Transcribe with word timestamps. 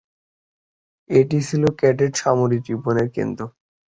এটি 1.09 1.37
ছিল 1.47 1.63
ক্যাডেট 1.79 2.13
সামরিক 2.21 2.61
জীবনের 2.67 3.07
কেন্দ্র। 3.15 3.41